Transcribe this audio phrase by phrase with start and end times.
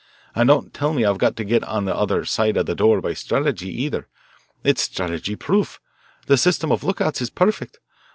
[0.33, 3.01] And don't tell me I've got to get on the other side of the door
[3.01, 4.07] by strategy, either.
[4.63, 5.79] It is strategy proof.
[6.25, 7.77] The system of lookouts is perfect.